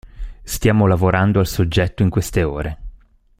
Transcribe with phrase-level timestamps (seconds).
[0.41, 2.77] Stiamo lavorando al soggetto in queste ore.